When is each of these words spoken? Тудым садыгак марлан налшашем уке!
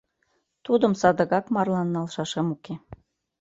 Тудым 0.65 0.93
садыгак 1.01 1.45
марлан 1.55 1.87
налшашем 1.95 2.47
уке! 2.55 2.73